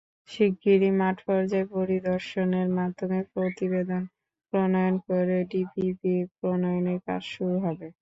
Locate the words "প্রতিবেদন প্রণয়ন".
3.33-4.95